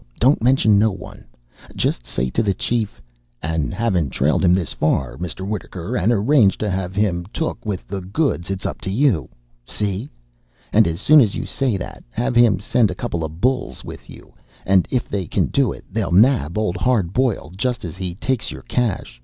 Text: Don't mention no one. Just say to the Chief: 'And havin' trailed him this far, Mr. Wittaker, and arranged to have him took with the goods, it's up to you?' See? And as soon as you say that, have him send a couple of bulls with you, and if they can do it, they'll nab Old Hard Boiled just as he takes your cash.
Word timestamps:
Don't 0.19 0.41
mention 0.41 0.79
no 0.79 0.89
one. 0.89 1.25
Just 1.75 2.07
say 2.07 2.31
to 2.31 2.41
the 2.41 2.55
Chief: 2.55 2.99
'And 3.43 3.71
havin' 3.71 4.09
trailed 4.09 4.43
him 4.43 4.51
this 4.55 4.73
far, 4.73 5.15
Mr. 5.17 5.47
Wittaker, 5.47 5.95
and 5.95 6.11
arranged 6.11 6.59
to 6.61 6.71
have 6.71 6.95
him 6.95 7.23
took 7.31 7.63
with 7.67 7.87
the 7.87 8.01
goods, 8.01 8.49
it's 8.49 8.65
up 8.65 8.81
to 8.81 8.89
you?' 8.89 9.29
See? 9.63 10.09
And 10.73 10.87
as 10.87 11.01
soon 11.01 11.21
as 11.21 11.35
you 11.35 11.45
say 11.45 11.77
that, 11.77 12.03
have 12.09 12.33
him 12.35 12.59
send 12.59 12.89
a 12.89 12.95
couple 12.95 13.23
of 13.23 13.41
bulls 13.41 13.83
with 13.85 14.09
you, 14.09 14.33
and 14.65 14.87
if 14.89 15.07
they 15.07 15.27
can 15.27 15.49
do 15.49 15.71
it, 15.71 15.85
they'll 15.91 16.11
nab 16.11 16.57
Old 16.57 16.77
Hard 16.77 17.13
Boiled 17.13 17.59
just 17.59 17.85
as 17.85 17.95
he 17.95 18.15
takes 18.15 18.49
your 18.49 18.63
cash. 18.63 19.19